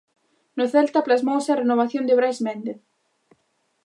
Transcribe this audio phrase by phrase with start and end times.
[0.57, 2.79] No Celta plasmouse a renovación de Brais Méndez.